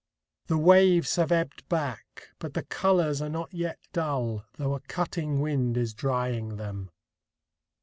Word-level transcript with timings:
The 0.47 0.57
waves 0.57 1.17
have 1.17 1.31
ebbed 1.31 1.69
back... 1.69 2.29
but 2.39 2.55
the 2.55 2.63
colours 2.63 3.21
are 3.21 3.29
not 3.29 3.53
yet 3.53 3.77
dull, 3.93 4.45
though 4.57 4.73
a 4.73 4.79
cutting 4.79 5.39
wind 5.41 5.77
is 5.77 5.93
drying 5.93 6.55
them. 6.55 6.89